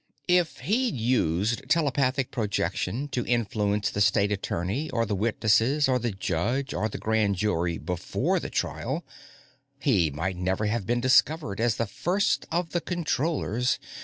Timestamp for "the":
3.91-4.01, 5.05-5.13, 5.99-6.09, 6.89-6.97, 8.39-8.49, 11.75-11.85, 12.71-12.81